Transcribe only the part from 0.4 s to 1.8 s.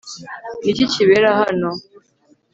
Ni iki kibera hano